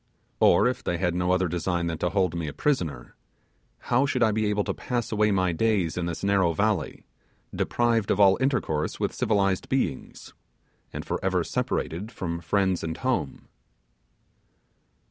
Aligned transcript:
Or, 0.39 0.65
if 0.67 0.83
they 0.83 0.97
had 0.97 1.13
no 1.13 1.31
other 1.31 1.47
design 1.47 1.85
than 1.85 1.99
to 1.99 2.09
hold 2.09 2.33
me 2.33 2.47
a 2.47 2.53
prisoner, 2.53 3.15
how 3.91 4.07
should 4.07 4.23
I 4.23 4.31
be 4.31 4.47
able 4.47 4.63
to 4.63 4.73
pass 4.73 5.11
away 5.11 5.29
my 5.29 5.51
days 5.51 5.95
in 5.95 6.07
this 6.07 6.23
narrow 6.23 6.53
valley, 6.53 7.05
deprived 7.55 8.09
of 8.09 8.19
all 8.19 8.35
intercourse 8.41 8.99
with 8.99 9.13
civilized 9.13 9.69
beings, 9.69 10.33
and 10.91 11.05
for 11.05 11.23
ever 11.23 11.43
separated 11.43 12.11
from 12.11 12.41
friends 12.41 12.83
and 12.83 12.97
home? 12.97 13.47